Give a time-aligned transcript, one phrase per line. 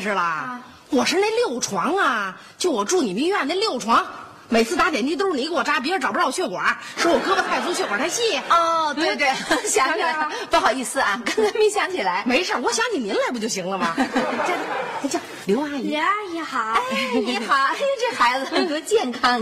[0.00, 0.58] 认识了。
[0.88, 4.06] 我是那六床啊，就我住你们医院那六床。
[4.48, 8.40] 每次打点滴都是你给我扎，别人找不着我血管，说我胳膊太粗，血管太细。
[8.48, 9.28] 哦，对对，
[9.68, 12.24] 想起来了，不好意思啊， 刚才没想起来。
[12.26, 13.94] 没事，我想起您来不就行了吗？
[15.02, 15.90] 这叫刘阿姨。
[15.90, 16.58] 刘阿姨好，
[16.90, 19.40] 哎，你好，哎，这孩子多健康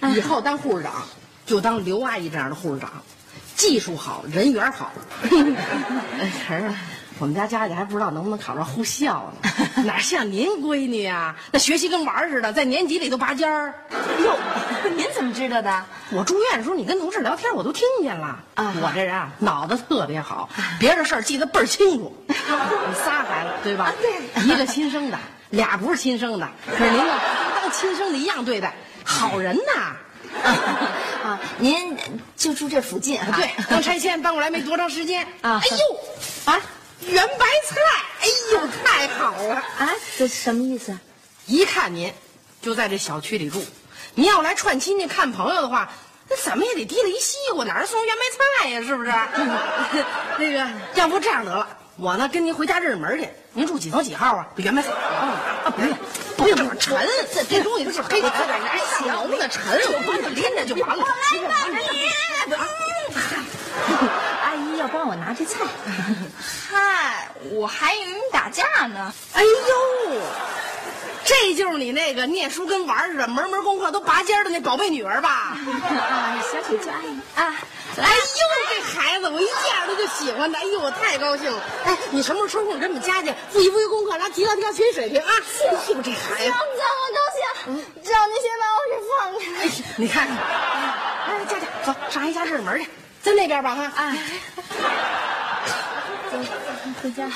[0.00, 0.10] 啊！
[0.14, 0.92] 以后当护士长
[1.46, 2.90] 就当刘阿姨这样的护士长，
[3.54, 4.92] 技术好，人缘好。
[7.18, 11.34] 我们家佳佳还不知道能不能考上护校呢，哪像您闺女呀？
[11.50, 13.74] 那学习跟玩似的，在年级里头拔尖儿。
[14.22, 14.36] 哟，
[14.96, 15.84] 您怎么知道的？
[16.12, 18.38] 我住院的时候，你跟同事聊天，我都听见了。
[18.54, 22.14] 啊，我这人啊，脑子特别好，别的事儿记得倍儿清楚。
[22.28, 22.34] 你
[22.94, 23.94] 仨孩子对吧？
[24.02, 26.46] 对，一个亲生的，俩不是亲生的。
[26.70, 27.14] 可是您呢，
[27.62, 29.96] 当亲生的一样对待，好人呐。
[31.24, 31.96] 啊，您
[32.36, 33.36] 就住这附近哈？
[33.36, 35.26] 对，刚拆迁搬过来没多长时间。
[35.40, 36.60] 啊，哎呦，啊。
[37.06, 37.76] 圆白菜，
[38.20, 39.54] 哎呦，太好了！
[39.54, 40.96] 啊，这什么意思？
[41.46, 42.12] 一看您
[42.60, 43.64] 就在这小区里住，
[44.14, 45.88] 您要来串亲戚、看朋友的话，
[46.28, 48.22] 那怎么也得提了一西瓜，哪儿送圆白
[48.64, 48.80] 菜呀？
[48.82, 49.10] 是不是？
[50.38, 53.28] 那个，要不这样得了，我呢跟您回家认认门去。
[53.52, 54.46] 您住几层几号啊？
[54.56, 55.96] 圆白菜啊，不用，
[56.36, 61.04] 不用这么沉，这这东西都是黑的，还小的，沉，我帮你拎着就完了。
[61.04, 61.76] 我来帮你。
[64.86, 65.58] 要帮我拿这菜，
[66.70, 69.12] 嗨，我还以为你打架呢。
[69.32, 69.48] 哎呦，
[71.24, 75.56] 这就是你那个念书跟玩似的，门门功课都拔尖的那宝贝女儿吧？
[75.58, 77.56] 啊，小雪叫阿姨啊！
[77.98, 78.22] 哎呦，
[78.70, 79.54] 这孩子我一见
[79.86, 81.60] 他就喜欢他，哎呦，我太高兴了。
[81.84, 85.32] 哎，你什么时候抽空跟我们家去复习复习功课，来提高提高学习水平啊？
[85.32, 87.18] 哎呦，这孩子，怎么都
[87.74, 89.44] 行，只要你先把我给放开。
[89.96, 90.36] 你看看，
[91.26, 92.88] 哎，佳佳，走，上阿姨家认门去。
[93.26, 93.92] 在那边吧，哈！
[93.96, 94.16] 哎，
[96.30, 96.38] 走，
[97.02, 97.28] 回家。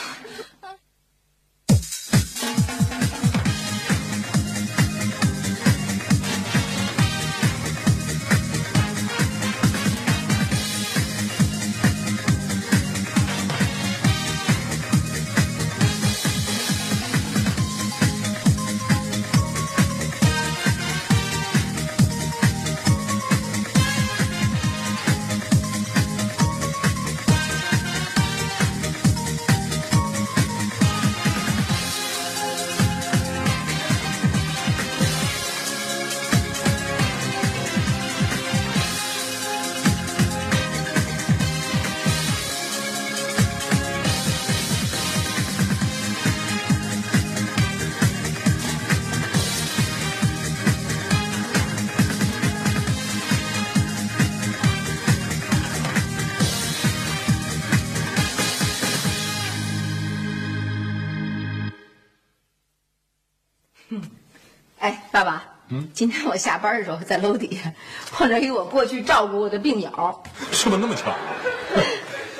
[65.72, 67.72] 嗯，今天我下班的时候在楼底下
[68.10, 71.12] 碰着一我过去照顾我的病友，是不是那么巧？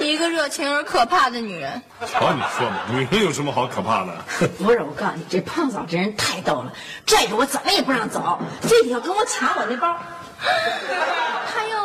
[0.01, 1.81] 一个热情而可怕的女人。
[2.07, 4.25] 瞧你说嘛，女人有什么好可怕的？
[4.59, 6.73] 不是，我告诉你，这胖嫂这人太逗了，
[7.07, 9.97] 拽着我怎么也不让走，非得要跟我抢我那包。
[10.41, 11.80] 他 又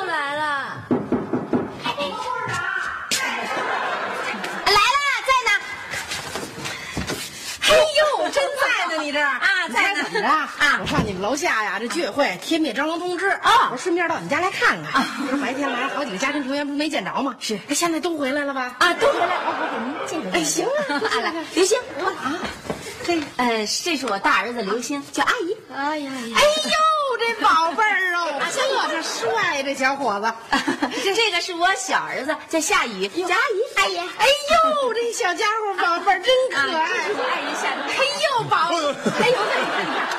[10.15, 10.79] 怎么着啊？
[10.81, 15.03] 我上你们楼下呀，这居委会贴灭蟑螂通知啊，我顺便到你们家来看看。
[15.29, 17.35] 说白天来了好几个家庭成员，不是没见着吗？
[17.39, 17.55] 是。
[17.67, 18.75] 哎，现在都回来了吧？
[18.79, 19.41] 啊，都回来了。
[19.45, 20.37] 我我给您介绍。
[20.37, 22.39] 哎，行啊，来，刘星，我啊，
[23.05, 25.55] 这呃，这是我大儿子刘星，叫阿姨。
[25.73, 30.31] 哎呀，哎呦，这宝贝儿哦， 这这帅，这小伙子。
[31.03, 33.59] 这个是我小儿子，叫夏雨，叫阿姨。
[33.75, 36.87] 阿姨，哎呦，这小家伙宝贝儿真可爱。
[36.87, 37.79] 这是我阿姨夏雨。
[37.91, 38.57] 哎呦，宝，
[39.21, 39.29] 哎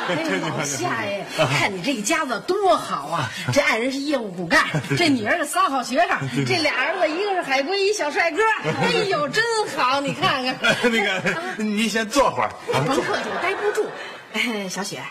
[0.08, 1.24] 哎，老夏呀，
[1.58, 3.28] 看你这一家子多好啊！
[3.52, 4.64] 这爱人是业务骨干，
[4.96, 8.42] 这女儿是三好学生，这俩儿子一个是海归，一小帅哥。
[8.64, 9.42] 哎呦，真
[9.76, 10.00] 好！
[10.00, 10.56] 你看看。
[10.84, 12.50] 那个，您先坐会儿。
[12.72, 13.86] 甭客气，我待不住。
[14.32, 15.02] 哎，小雪，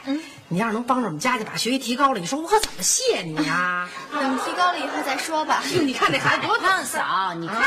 [0.47, 3.89] 你要是能帮着我们佳佳把学习提高了，你说我可怎么谢你呀？
[4.13, 5.63] 等提高了以后再说吧。
[5.81, 7.57] 你看这孩子多胖嫂，你看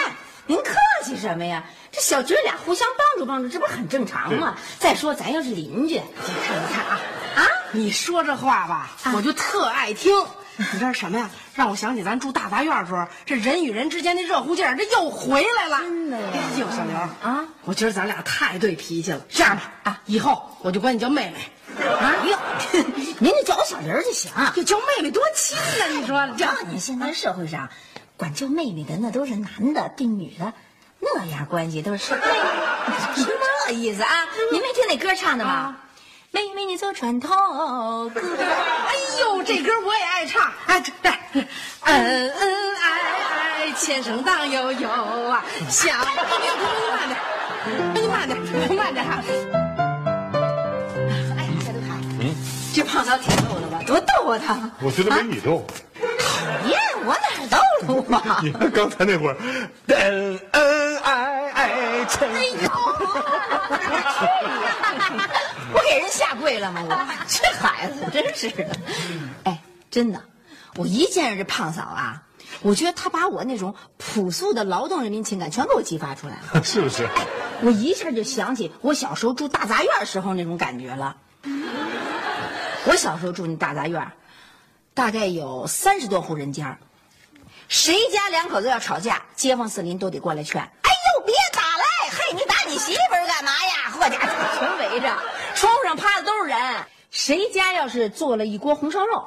[0.49, 0.73] 您客
[1.05, 1.63] 气什么呀？
[1.93, 4.57] 这小侄俩互相帮助帮助，这不是很正常吗？
[4.79, 7.01] 再说咱又是邻居，你看，你看啊
[7.37, 7.47] 啊！
[7.73, 10.11] 你说这话吧，我就特爱听。
[10.57, 11.31] 你这是什么呀？
[11.55, 15.79] 让我想起咱住大杂院的时候，这人与人之间的热乎劲儿，这又回来了。
[15.83, 19.21] 真的呀哎呦，小刘啊，我觉得咱俩太对脾气了。
[19.29, 21.85] 这样吧，啊，以后我就管你叫妹妹。
[21.85, 22.39] 啊哟，
[23.21, 24.33] 您就叫我小玲就行。
[24.57, 27.69] 就叫妹妹多亲呢，你说这照您现在社会上，
[28.19, 30.53] 管叫妹妹的那都是男的，对女的
[30.99, 32.15] 那样关系都是是
[33.67, 34.27] 这 意思啊？
[34.51, 35.77] 您没听那歌唱的吗？
[36.33, 37.31] 妹妹你坐船头，
[38.11, 40.53] 哥哥哎呦，这歌我也爱唱。
[40.67, 41.09] 哎，这这，
[41.85, 43.01] 恩恩爱
[43.61, 47.17] 爱，前生荡悠悠啊，想你慢点，
[47.95, 49.23] 你慢点，慢点哈。
[51.37, 52.35] 哎，小刘海，嗯，
[52.75, 53.81] 这胖嫂挺逗的吧？
[53.87, 54.71] 多逗啊他！
[54.83, 55.53] 我觉得没你逗。
[55.61, 55.88] 耶，
[57.09, 58.13] 我哪儿逗了我？
[58.45, 59.37] 你看刚才那会儿，
[59.87, 62.71] 恩恩爱爱，前哎呦，
[65.73, 66.83] 我给人下跪了吗？
[66.87, 68.77] 我这孩子真是的。
[69.45, 69.59] 哎，
[69.91, 70.23] 真的，
[70.77, 72.23] 我一见着这胖嫂啊，
[72.61, 76.63] 我觉得她把我那种朴素的劳动人民情感全给我激发出来了。
[76.63, 77.09] 是不是？
[77.63, 81.17] 我一下就想起我小时候住大杂院时候那种感觉了。
[82.85, 84.13] 我小时候住那大杂院，
[84.93, 86.79] 大概有三十多户人家，
[87.69, 90.61] 谁家两口子要吵架，街坊四邻都得过来劝。
[90.61, 91.85] 哎呦，别打了！
[92.11, 93.91] 嘿，你打你媳妇儿干嘛呀？
[93.91, 95.19] 好家伙，全围着，
[95.55, 96.59] 窗户上趴的都是人。
[97.11, 99.23] 谁家要是做了一锅红烧肉，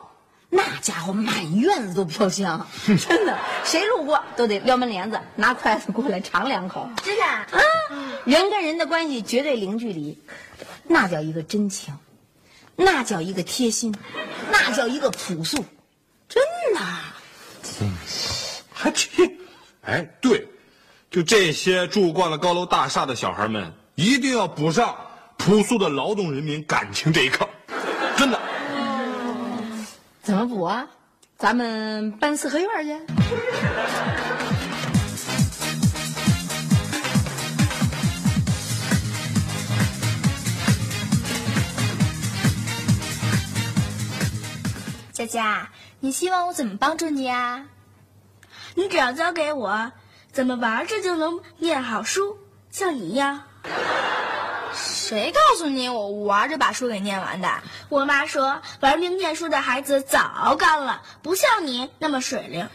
[0.50, 2.68] 那家伙满院子都飘香，
[3.08, 6.90] 真的，谁路过都得撩门帘子，拿筷子过来尝两口。
[7.04, 7.48] 真的啊？
[7.52, 7.62] 啊，
[8.26, 10.20] 人跟人的关系绝对零距离，
[10.88, 11.96] 那叫一个真情，
[12.76, 13.96] 那叫一个贴心，
[14.52, 15.64] 那叫一个朴素，
[16.28, 16.82] 真的。
[18.82, 19.38] 还去？
[19.82, 20.48] 哎，对，
[21.12, 24.96] 就这些住惯了高楼大厦的小孩们，一定要补上
[25.38, 27.48] 朴素的劳动人民感情这一课，
[28.18, 28.40] 真的。
[30.24, 30.88] 怎么补啊？
[31.38, 32.96] 咱们搬四合院去。
[45.12, 45.70] 佳佳，
[46.00, 47.66] 你希望我怎么帮助你啊？
[48.76, 49.92] 你只要教给我
[50.32, 52.38] 怎么玩着就能念好书，
[52.70, 53.44] 像你一样。
[54.74, 57.50] 谁告诉你我玩着把书给念完的？
[57.90, 62.70] 我妈说，玩命念书的孩子早干了，不像你那么水灵。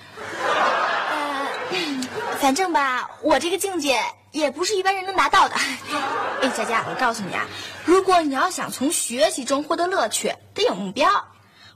[1.11, 1.47] 呃，
[2.39, 3.99] 反正吧，我这个境界
[4.33, 5.55] 也不是一般人能达到的。
[6.43, 7.47] 哎，佳佳，我告诉你啊，
[7.87, 11.29] 如果你要想从学习中获得乐趣，得有目标。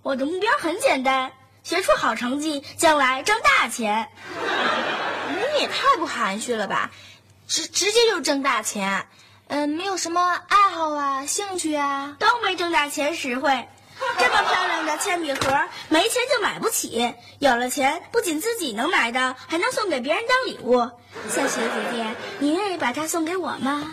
[0.03, 4.09] 我的目标很简单，学出好成绩，将来挣大钱。
[5.29, 6.91] 你也太不含蓄了吧，
[7.47, 9.07] 直直接就挣大钱。
[9.49, 12.17] 嗯、没有什么爱好啊、兴趣啊。
[12.19, 13.69] 都没挣大钱实惠。
[14.19, 17.15] 这么漂亮的铅笔盒，没钱就买不起。
[17.39, 20.79] 有了钱，不仅自己能买到，还能送给别人当礼物。
[21.29, 22.07] 小雪姐姐，
[22.39, 23.93] 你愿意把它送给我吗？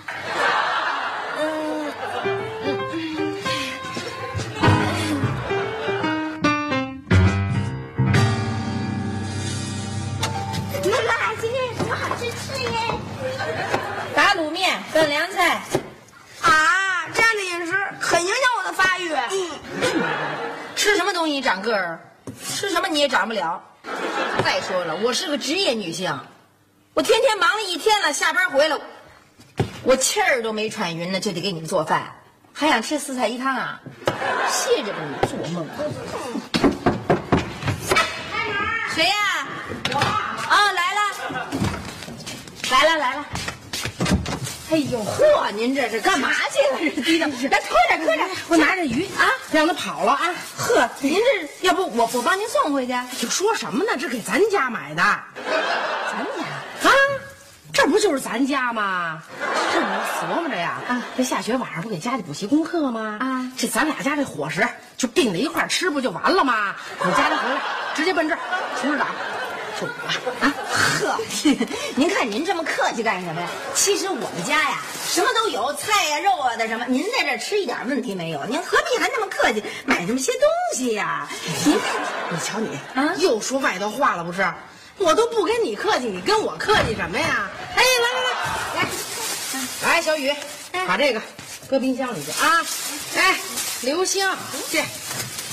[14.16, 15.62] 打卤面拌凉菜，
[16.42, 19.16] 啊，这样的饮食很影响我的发育。
[20.76, 22.00] 吃什么东西长个儿，
[22.44, 23.62] 吃什么你也长不了。
[24.44, 26.20] 再说了，我是个职业女性，
[26.94, 28.78] 我天天忙了一天了，下班回来，
[29.84, 32.12] 我气儿都没喘匀呢，就得给你们做饭，
[32.54, 33.80] 还想吃四菜一汤啊？
[34.50, 35.68] 歇着吧你，做梦！
[38.96, 39.48] 谁呀、
[39.94, 40.87] 我啊，来了，
[42.72, 43.26] 来了来了。
[44.70, 45.50] 哎呦嚯！
[45.52, 46.92] 您这是干嘛去了？
[46.94, 50.36] 这低着，来快点快点，我拿着鱼啊，让他跑了啊！
[50.58, 52.94] 呵，您这要不我我帮您送回去？
[53.18, 53.92] 就说什么呢？
[53.98, 55.02] 这给咱家买的，
[56.12, 56.92] 咱家啊，
[57.72, 59.24] 这不就是咱家吗？
[59.72, 63.18] 这我琢磨着呀，啊，这下学晚上不给家里补习功课吗？
[63.22, 66.76] 啊这咱俩家这伙食就并在一块吃，不就完了吗？
[67.06, 67.62] 你家里回来
[67.96, 68.40] 直接奔这儿，
[68.82, 69.08] 厨师长，
[69.86, 71.18] 啊， 呵，
[71.96, 73.48] 您看您这么客气干什么呀？
[73.76, 78.44] 其实我们家呀，什么都有，菜呀、肉啊的什么，您在这吃一点问题没有。
[78.46, 80.42] 您何必还那么客气，买这么些东
[80.76, 81.28] 西呀？
[81.66, 81.76] 您
[82.30, 84.46] 你瞧你啊又说外头话了不是？
[84.98, 87.48] 我都不跟你客气，你跟我客气什么呀？
[87.76, 90.34] 哎，来来来来，来小雨，
[90.88, 91.22] 把这个
[91.70, 92.66] 搁冰箱里去啊！
[93.16, 93.36] 哎，
[93.82, 94.28] 刘星，
[94.72, 94.84] 这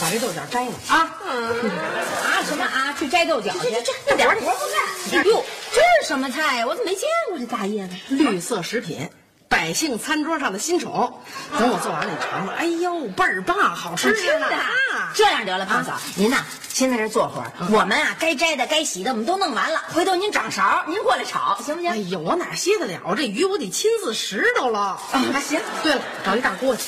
[0.01, 0.99] 把这豆角摘了啊！
[0.99, 2.95] 啊什么啊？
[2.99, 3.71] 去摘豆角去？
[4.07, 5.25] 这点活不干。
[5.25, 6.67] 哟，这是什么菜呀？
[6.67, 7.95] 我怎么没见过这大叶子？
[8.09, 9.09] 绿色食品，
[9.55, 11.23] 百姓餐桌上的新宠。
[11.57, 12.57] 等我做完了，你尝尝。
[12.57, 15.13] 哎呦，倍儿棒，好吃真的啊！
[15.15, 21.93] 这样得了，胖嫂，您呐先在这坐会儿，我们啊该摘的该洗的我们都弄完了，回头您掌勺，您过来炒，行不行？
[21.93, 23.15] 哎呦，我哪歇得了？
[23.15, 24.81] 这鱼我得亲自拾着了。
[24.81, 24.99] 啊
[25.41, 26.83] 行对了，找一大锅去，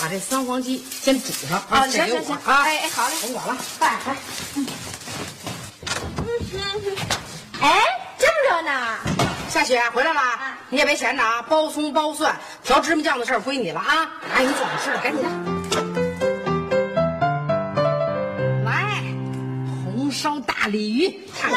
[0.00, 2.62] 把这三黄鸡先煮上啊，行行行，啊！
[2.62, 3.56] 哎哎，好嘞，甭管了。
[3.80, 4.16] 快来。
[7.60, 7.82] 哎，
[8.16, 8.70] 这么热闹，
[9.52, 10.22] 夏雪回来了，
[10.70, 11.42] 你也别闲着啊！
[11.42, 14.08] 包葱包蒜、调芝麻酱的事儿归你了啊！
[14.34, 15.28] 阿姨做好吃的，赶紧的
[18.64, 19.02] 来，
[19.84, 21.50] 红烧大鲤鱼，看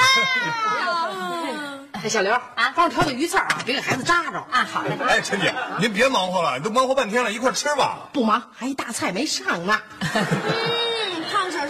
[2.10, 4.98] 小刘啊，帮我挑个鱼刺儿啊，别给孩子扎着啊，好嘞。
[5.08, 8.10] 哎，陈姐，您别忙活了，你都忙活半天了，一块吃吧。
[8.12, 9.80] 不忙，还一大菜没上呢。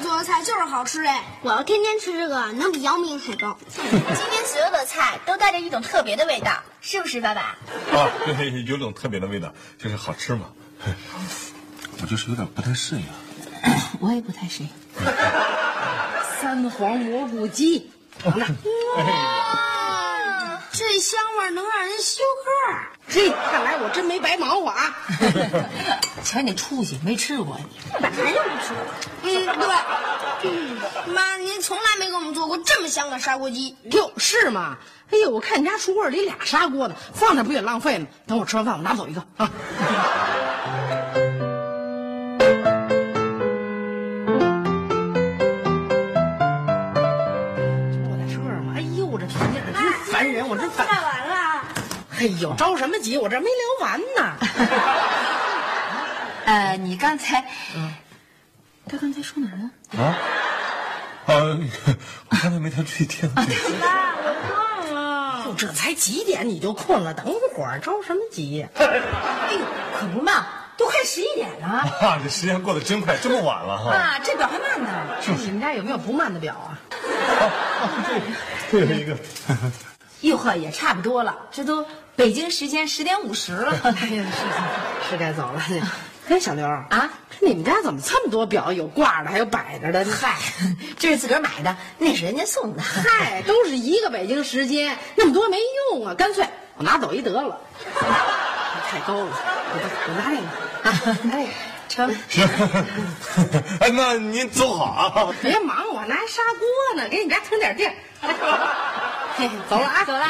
[0.05, 1.23] 做的菜就是好吃哎！
[1.41, 3.57] 我要天天吃这个，能比姚明还高。
[3.73, 7.41] 今天所有的菜都带着一种特别的味道，是不是，爸爸？
[7.41, 10.51] 啊，对， 有种特别的味道，就是好吃嘛。
[12.01, 13.03] 我就是有点不太适应。
[13.99, 14.69] 我也不太适应。
[16.39, 17.89] 三黄蘑菇鸡，
[18.21, 18.55] 尝尝。
[20.75, 22.49] 哇，这香味能让人休克。
[23.07, 24.93] 嘿，看来我真没白忙活啊！
[26.23, 27.65] 瞧你出息，没吃过你。
[27.93, 28.73] 本来就不吃。
[29.23, 30.49] 嗯，对。
[30.51, 30.77] 嗯，
[31.13, 33.75] 妈，您从来没给我们做过这么香的砂锅鸡。
[33.91, 34.77] 哟，是吗？
[35.11, 38.07] 哎呦，我看你家橱柜里俩砂锅呢，放那不也浪费吗？
[38.27, 39.49] 等我吃完饭，我拿走一个啊。
[50.55, 50.87] 我真烦。
[50.87, 51.35] 看完了。
[52.17, 53.17] 哎呦，着什么急？
[53.17, 54.37] 我这没聊完呢。
[56.45, 57.43] 呃，你刚才，
[58.87, 59.69] 他刚才说哪儿了？
[60.01, 60.15] 啊？
[61.25, 61.59] 呃，
[62.29, 63.27] 我刚才没太注意听。
[63.33, 65.43] 爸，我忘了。
[65.45, 67.13] 哟，这才几点你就困了？
[67.13, 68.65] 等会儿着什么急？
[68.77, 68.85] 哎
[69.53, 69.59] 呦，
[69.99, 70.45] 可不嘛，
[70.77, 71.67] 都快十一点了
[71.99, 73.91] 啊，这时间过得真快，这么晚了哈。
[73.91, 75.17] 啊，这表还慢呢。
[75.27, 76.79] 你们家有没有不慢的表啊？
[78.71, 79.17] 这有一个。
[80.21, 83.73] 哟呵，也差不多了，这都北京时间十点五十了。
[83.83, 84.25] 哎呀，
[85.05, 85.61] 是是该走了。
[86.27, 88.73] 哎，小刘啊，这你们家怎么这么多表？
[88.73, 90.03] 有挂的，还有摆着的。
[90.05, 90.35] 嗨，
[90.97, 92.81] 这是自个儿买的，那是人家送的。
[92.81, 95.59] 嗨，都是一个北京时间，那么多没
[95.91, 97.59] 用啊，干脆我拿走一得了。
[98.89, 99.27] 太高了，
[99.71, 100.47] 我我拿这个，
[100.89, 101.49] 啊，拿这个。
[101.87, 102.43] 成，行，
[103.79, 105.31] 哎，那您走好啊。
[105.39, 106.67] 别忙，我拿砂锅
[107.03, 107.93] 呢，给你家腾点地儿。
[109.37, 110.25] 嘿， 走了啊， 走了。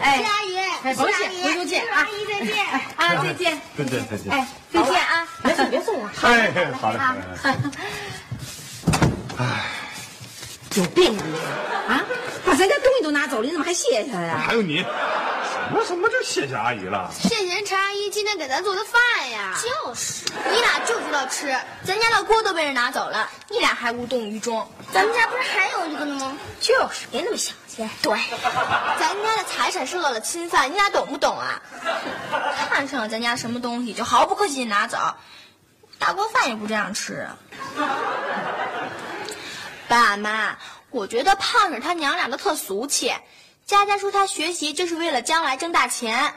[0.00, 1.98] 哎，谢阿姨，哎，谢谢，回头见啊。
[2.00, 2.66] 阿姨再见。
[2.96, 3.60] 啊，再见。
[3.76, 4.32] 再见，再见。
[4.32, 5.26] 哎，再见啊！
[5.42, 6.10] 别送，别送了。
[6.22, 7.56] 哎，好嘞，好嘞。
[10.74, 11.92] 有病啊你！
[11.92, 12.04] 啊，
[12.44, 14.38] 把咱家东西都拿走了，你怎么还谢谢他呀？
[14.46, 14.84] 还有你，
[15.68, 17.10] 什么什么就谢谢阿姨了？
[17.12, 19.54] 谢谢陈阿姨今天给咱做的饭呀。
[19.62, 24.66] 就是，你俩就知道吃，咱家的锅都被人拿走了，你俩还无动于衷。
[24.94, 26.38] 咱们家不是还有一个呢吗？
[26.58, 27.86] 就是，别那么小气。
[28.00, 28.18] 对，
[28.98, 31.60] 咱家的财产受到了侵犯，你俩懂不懂啊？
[32.70, 34.96] 看上了咱家什么东西就毫不客气地拿走，
[35.98, 37.36] 大锅饭也不这样吃啊。
[39.86, 40.56] 爸妈，
[40.90, 43.12] 我觉得胖婶他娘俩都特俗气。
[43.68, 46.32] 佳佳说她学习就是为了将来挣大钱，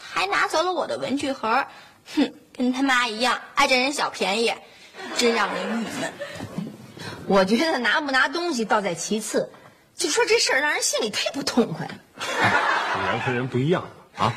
[0.00, 1.64] 还拿走了我的文具盒，
[2.16, 4.52] 哼，跟他妈一样爱占人小便宜，
[5.16, 6.12] 真让人郁闷。
[7.26, 9.48] 我觉得拿不拿东西倒在其次，
[9.94, 11.94] 就说这事儿让人心里忒不痛快了。
[13.12, 14.34] 人和人不一样啊，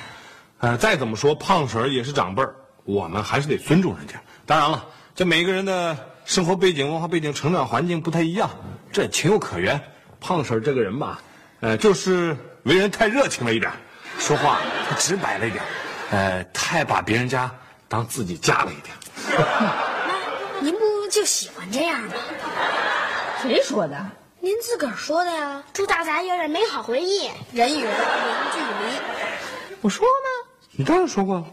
[0.60, 4.14] 呃，再怎么说胖婶也是长辈儿，我们还是得尊重人家。
[4.46, 8.48] 当然了，这每个人的生活背景、文化背景、成长环境不太一样，
[8.92, 9.82] 这情有可原。
[10.20, 11.20] 胖婶这个人吧，
[11.60, 13.72] 呃，就是为人太热情了一点，
[14.20, 14.60] 说话
[14.90, 15.64] 太直白了一点，
[16.12, 17.50] 呃，太把别人家
[17.88, 18.96] 当自己家了一点。
[20.62, 22.14] 您不就喜欢这样吗？
[23.42, 24.06] 谁说的？
[24.40, 25.64] 您自个儿说的呀。
[25.74, 29.76] 祝大杂院的美好回忆，人与人零距离。
[29.82, 30.50] 我说吗？
[30.72, 31.46] 你当然说过了。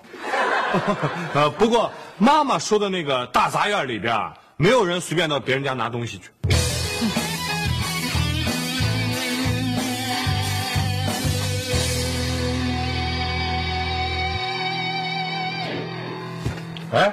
[1.34, 6.53] 呃，不过妈妈说的那个大杂院里边啊，没有人随便到别人家拿东西去。
[16.94, 17.12] 哎，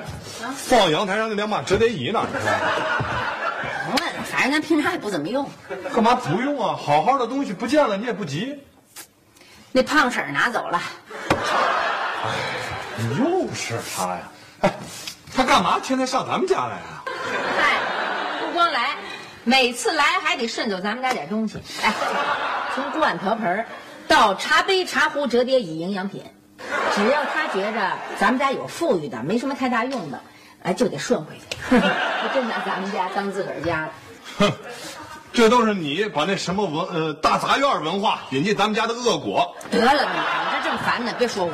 [0.56, 2.26] 放阳台上那两把折叠椅呢？
[2.32, 5.50] 甭问了，反正咱平常也不怎么用。
[5.94, 6.78] 干嘛不用啊？
[6.80, 8.60] 好好的东西不见了，你也不急。
[9.72, 10.80] 那胖婶儿拿走了。
[13.18, 14.20] 又是他呀！
[14.62, 14.72] 哎，
[15.36, 17.04] 他干嘛天天上咱们家来啊？
[17.58, 18.96] 嗨，不光来，
[19.44, 21.58] 每次来还得顺走咱们家点东西。
[21.82, 21.92] 哎，
[22.76, 23.66] 从锅碗瓢盆
[24.08, 26.24] 到茶杯茶壶折叠椅营养品，
[26.96, 30.20] 只要他觉着咱们家有富裕的，没什么太大用的，
[30.64, 31.46] 哎，就得顺回去。
[32.34, 33.92] 真拿咱们家当自个儿家了。
[34.38, 34.52] 哼，
[35.34, 41.52] 这都是你把那什么文呃大杂院文化引进咱们家的恶果得了，你我这正烦呢，别说我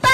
[0.00, 0.10] 爸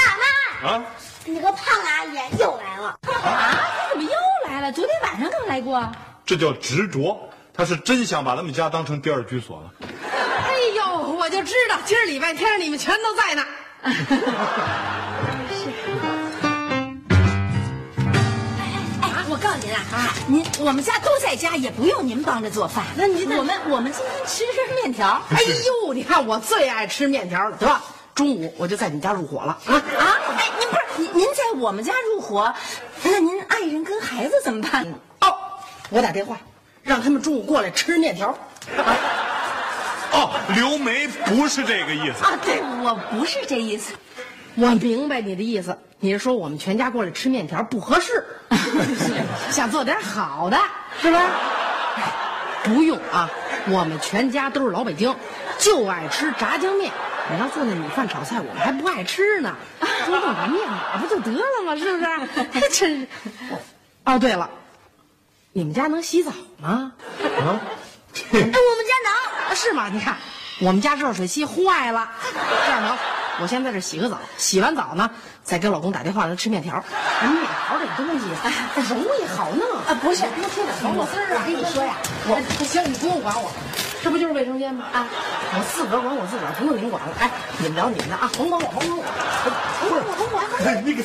[0.62, 0.82] 妈，啊！
[1.24, 2.98] 你个胖阿姨又来了。
[3.22, 3.60] 啊！
[3.96, 4.72] 你怎么又来了？
[4.72, 5.86] 昨天晚上刚来过。
[6.24, 9.70] 这叫执着，他是真想把咱们家当成第二居所了。
[9.82, 13.44] 哎呦，我就知道今儿礼拜天你们全都在呢。
[13.82, 13.94] 哎，
[19.28, 22.84] 我告诉您啊，您我们家都在家，也不用您帮着做饭。
[22.94, 25.22] 那您我们我们今天吃根面条。
[25.32, 25.38] 哎
[25.86, 27.80] 呦，你看我最爱吃面条了，得
[28.14, 29.72] 中午我就在你们家入伙了啊！
[29.72, 32.54] 啊，哎，您不是您您在我们家入伙，
[33.02, 34.86] 那您爱人跟孩子怎么办？
[35.20, 35.34] 哦，
[35.88, 36.36] 我打电话
[36.82, 38.38] 让他们中午过来吃面条。
[40.12, 42.24] 哦，刘梅不是这个意思。
[42.24, 43.94] 啊，对，我不是这意思。
[44.56, 48.24] 我明白你的意思，你是说我们全家过来吃面条不合适，
[49.50, 50.58] 想做点好的，
[51.00, 51.30] 是吧？
[52.64, 53.30] 不用啊，
[53.68, 55.14] 我们全家都是老北京，
[55.58, 56.92] 就爱吃炸酱面。
[57.32, 59.54] 你要做那米饭炒菜，我们还不爱吃呢，
[60.04, 61.76] 多弄点面码不就得了吗？
[61.76, 61.98] 是不
[62.60, 62.68] 是？
[62.70, 63.06] 真是。
[64.04, 64.50] 哦，对了，
[65.52, 66.92] 你们家能洗澡吗？
[67.22, 67.60] 啊，
[68.32, 69.88] 哎，我们家能，是吗？
[69.92, 70.16] 你看，
[70.60, 72.08] 我们家热水器坏了，
[72.66, 72.96] 这样能。
[73.40, 75.10] 我先在这洗个澡，洗完澡呢，
[75.42, 76.76] 再给老公打电话让他吃面条。
[77.22, 78.52] 哎面条这东西哎
[78.90, 81.40] 容易好弄啊，不是，多添点黄瓜丝儿啊。
[81.40, 81.96] 我跟你说呀，
[82.28, 83.50] 我不行，你不用管我，
[84.02, 84.84] 这不就是卫生间吗？
[84.92, 85.06] 啊，
[85.54, 87.08] 我自个儿管我自个儿，不用您管了。
[87.18, 89.04] 哎，你们聊你们的啊，甭管我，甭管我，
[89.80, 90.56] 甭管我，甭管我。
[90.68, 91.00] 哎，那个，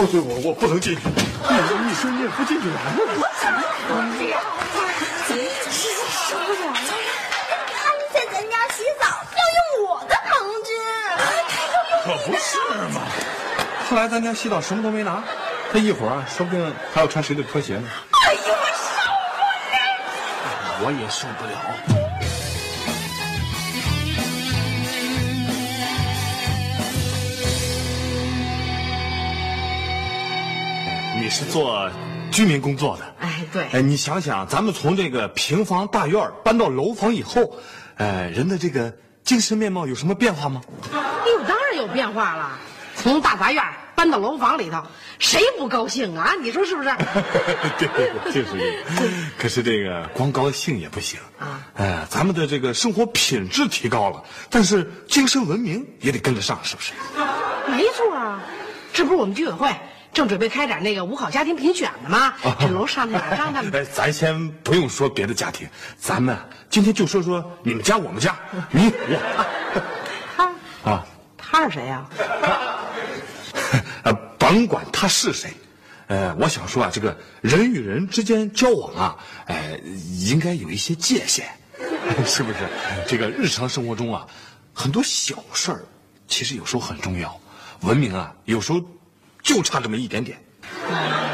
[0.00, 1.52] 哦，对，我我不能进去，你
[1.84, 3.04] 你说你也不进去玩呢？
[3.20, 3.60] 我怎么
[6.44, 6.76] 不了了！
[7.74, 9.04] 他们在咱家洗澡
[9.36, 10.68] 要用我的棚子，
[12.04, 12.56] 可不是
[12.94, 13.00] 嘛！
[13.88, 15.22] 后来咱家洗澡什么都没拿，
[15.72, 17.88] 他一会儿啊，说不定还要穿谁的拖鞋呢。
[18.10, 18.96] 哎呦，我受
[19.30, 19.78] 不了！
[20.84, 21.50] 我也受不了。
[31.16, 31.88] 你是做
[32.30, 33.13] 居民工作的，哎，
[33.54, 37.56] 对，哎，你想想，咱们从这个平房大院搬到楼房以后，
[37.94, 40.60] 呃，人的这个精神面貌有什么变化吗？
[40.92, 40.98] 哎
[41.30, 42.50] 呦，当然有变化了。
[42.96, 43.62] 从大杂院
[43.94, 44.82] 搬到楼房里头，
[45.20, 46.32] 谁不高兴啊？
[46.42, 46.88] 你说是不是？
[47.78, 49.14] 对，就是这个。
[49.38, 51.60] 可是这个光高兴也不行啊。
[51.74, 56.92] 哎，咱们的这个生活品质提高了，但是精神文明也得跟得上，是不是？
[57.70, 58.42] 没错啊，
[58.92, 59.72] 这不是我们居委会
[60.14, 62.34] 正准备开展那个五好家庭评选呢吗？
[62.60, 66.38] 这楼上那老张他们，哎，咱先不用说别的家庭，咱们
[66.70, 68.36] 今天就说说你们家、我们家，
[68.70, 69.44] 你我。
[70.84, 71.04] 他啊，
[71.36, 72.06] 他是谁呀、
[74.04, 75.50] 呃，甭管他是谁，
[76.06, 79.78] 呃，我想说啊，这个人与人之间交往啊，呃，
[80.20, 81.46] 应该有一些界限，
[82.24, 82.58] 是不是？
[83.08, 84.26] 这个日常生活中啊，
[84.72, 85.84] 很多小事儿，
[86.28, 87.40] 其实有时候很重要。
[87.80, 88.80] 文明啊，有时候
[89.44, 90.36] 就差这么一点点。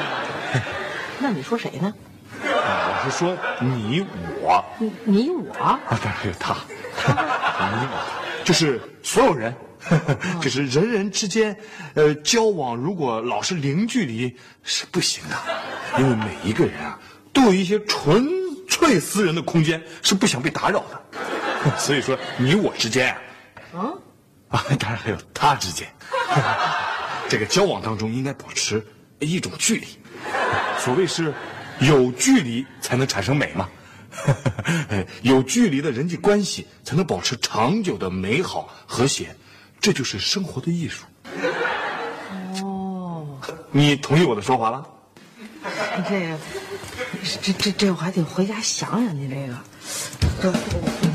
[1.19, 1.95] 那你说谁呢？
[2.45, 4.05] 啊，我是说你
[4.43, 9.55] 我你你我啊，当然还有他，你我，就是所有人。
[10.43, 11.57] 就是人人之间，
[11.95, 15.35] 呃，交往如果老是零距离是不行的，
[15.99, 16.99] 因为每一个人啊，
[17.33, 18.29] 都有一些纯
[18.69, 21.01] 粹私人的空间，是不想被打扰的。
[21.81, 23.19] 所以说，你我之间啊，
[23.73, 23.99] 嗯，
[24.51, 25.89] 啊，当然还有他之间，
[27.31, 28.85] 这个交往当中应该保持
[29.21, 29.87] 一种距离。
[30.81, 31.33] 所谓是
[31.79, 33.69] 有距离才能产生美嘛，
[35.23, 39.35] 有距离的人际关系才能保持长久的美好和谐。
[39.81, 41.05] 这就是生活的艺术。
[42.63, 43.25] 哦，
[43.71, 44.85] 你同意我的说法了？
[46.09, 46.39] 这个，
[47.41, 49.29] 这这这我还得回家想想你。
[49.29, 50.59] 这个，
[51.01, 51.10] 这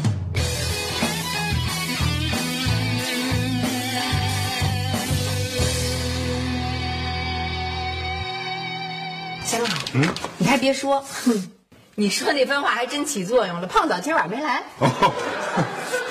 [9.46, 10.04] 行了，嗯，
[10.38, 11.52] 你还别说，哼
[11.96, 13.68] 你说那番话还真起作用了。
[13.68, 15.14] 胖嫂今儿晚上没来，哦，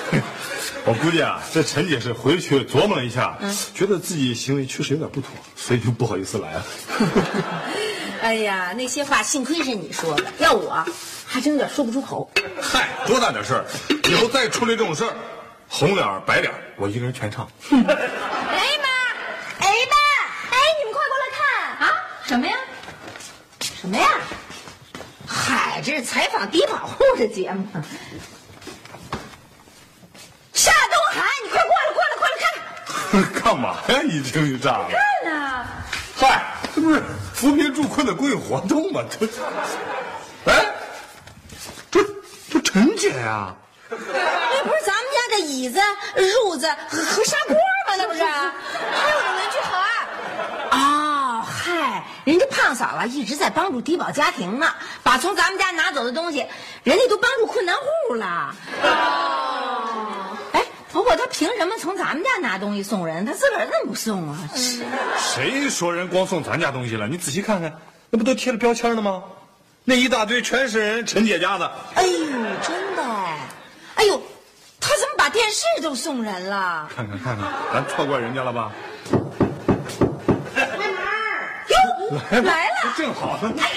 [0.85, 3.37] 我估计啊，这陈姐是回去琢磨了一下，
[3.75, 6.65] 觉得自己行为确实有点不妥，所以就不好意思来了。
[8.21, 10.83] 哎呀，那些话幸亏是你说的，要我
[11.27, 12.31] 还真有点说不出口。
[12.61, 13.65] 嗨，多大点事儿！
[14.09, 15.13] 以后再出来这种事儿，
[15.67, 17.47] 红脸白脸，我一个人全唱。
[17.69, 17.85] 哎妈，
[19.59, 19.95] 哎爸，
[20.49, 21.25] 哎你们快过来
[21.77, 21.93] 看啊！
[22.25, 22.53] 什么呀？
[23.85, 24.07] 什么呀？
[25.27, 27.63] 嗨，这是采访低保户的节目。
[30.53, 32.49] 夏东海，你快过来，过来，过来看
[33.11, 33.23] 看。
[33.43, 34.01] 干嘛呀？
[34.01, 34.87] 一惊一乍的。
[34.89, 34.99] 看
[35.31, 35.67] 呐，
[36.17, 36.43] 嗨，
[36.73, 37.03] 这不是
[37.35, 39.03] 扶贫助困的公益活动吗？
[39.19, 39.27] 这，
[40.51, 40.65] 哎，
[41.91, 42.03] 这
[42.49, 43.53] 这陈姐呀、
[43.91, 43.97] 那
[44.63, 45.79] 不是咱们家的椅子、
[46.15, 47.53] 褥子和和砂锅
[47.87, 47.95] 吗？
[47.95, 48.23] 那不是？
[48.23, 49.85] 还有我们去好啊！
[49.85, 49.94] 哦，嗨，
[52.25, 56.45] 人家胖嫂啊一直在帮助低保家庭呢，把从咱们家拿走的东西，
[56.83, 58.55] 人家都帮助困难户了。
[58.83, 63.23] 哦，哎，不过他凭什么从咱们家拿东西送人？
[63.25, 64.37] 他自个儿怎么不送啊？
[65.19, 67.07] 谁说人光送咱家东西了？
[67.07, 67.71] 你仔细看看，
[68.09, 69.23] 那不都贴了标签了吗？
[69.83, 71.71] 那一大堆全是人陈姐家的。
[71.93, 72.25] 哎呦，
[72.67, 73.37] 真的哎，
[73.97, 74.19] 哎呦，
[74.79, 76.89] 他怎么把电视都送人了？
[76.95, 78.71] 看看看看，咱错怪人家了吧？
[82.11, 82.93] 哟，来了。
[82.97, 83.39] 正好。
[83.57, 83.71] 哎，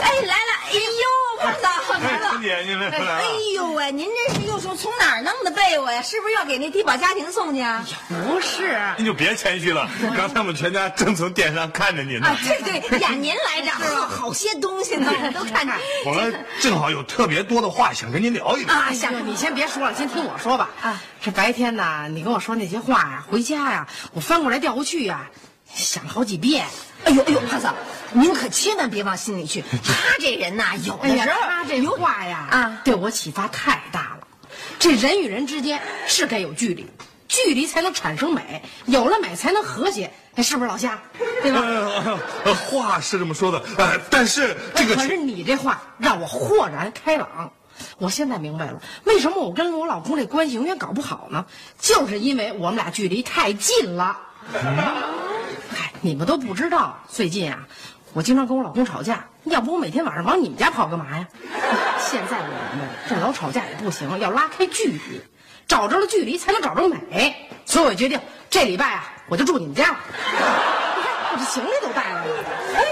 [0.00, 0.52] 哎，来了！
[0.68, 2.42] 哎呦，胖嫂来哎，了陈。
[2.42, 3.24] 姐，您来来哎。
[3.54, 6.02] 呦喂，您这是又从从哪儿弄的被窝呀？
[6.02, 7.84] 是不是要给那低保家庭送去啊？
[8.08, 12.28] 不是，您就别谦虚了，刚才我们全家正从电视上看着您呢。
[12.28, 15.72] 啊，对对，呀，您来着， 好好些东西呢，我都看着。
[16.04, 18.74] 我们正好有特别多的话想跟您聊一聊。
[18.74, 20.70] 啊，哎想，你先别说了，先听我说吧。
[20.82, 25.26] 啊，这白天呢，你跟我说那些话呀，回家呀，我翻过来调过去呀，
[25.74, 26.66] 想了好几遍。
[27.06, 27.72] 哎呦哎呦，胖嫂，
[28.12, 29.62] 您可千万别往心里去。
[29.62, 34.26] 他这人呐，有哎呀，的时候他这话呀，啊对我启发太大了。
[34.78, 36.84] 这人与人之间是该有距离，
[37.28, 40.98] 距离才能产生美，有了美才能和谐，哎，是不是老夏？
[41.42, 41.60] 对吧？
[41.60, 47.52] 呃，呃话是这么说的，呃，但是这个可是你这话让我豁然开朗。
[47.98, 51.46] 我现在明白了，为什么我跟我老公这关系永远搞不好呢？
[51.78, 54.18] 就是因为我们俩距离太近了。
[54.52, 54.92] 嗨，
[56.06, 57.58] 你们都不知道，最近啊，
[58.12, 61.26] 我经常跟我老公吵架，要不我每天晚上往你们家跑干嘛呀？
[61.98, 65.00] 现在我明白了，这老吵架也不行，要拉开距离，
[65.66, 67.34] 找着了距离才能找着美。
[67.64, 69.98] 所以我决定这礼拜啊，我就住你们家了。
[70.96, 72.32] 你看，我这行李都带来了。
[72.76, 72.84] 哎，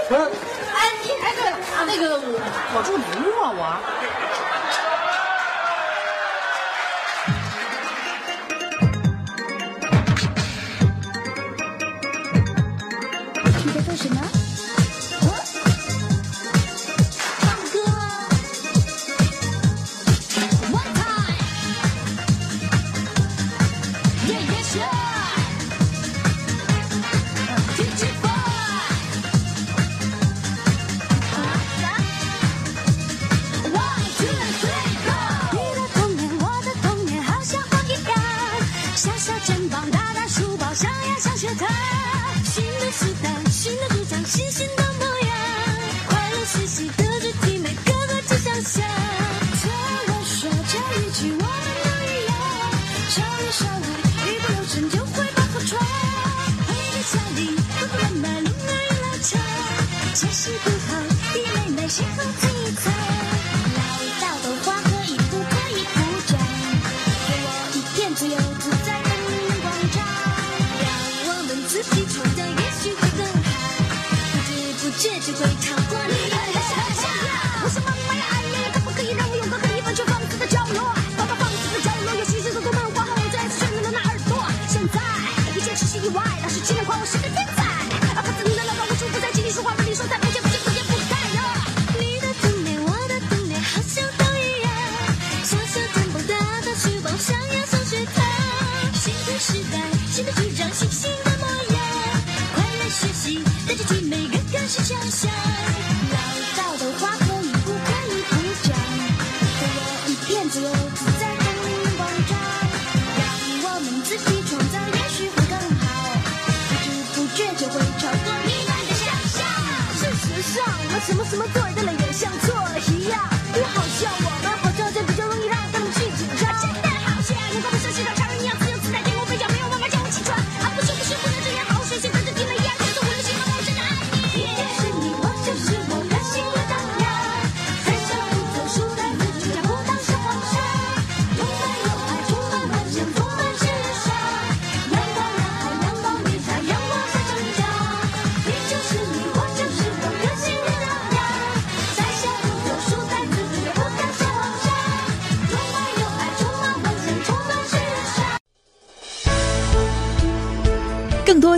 [0.75, 2.35] 哎，你哎，对了，那个我
[2.75, 3.53] 我住哪屋啊？
[3.55, 4.24] 我。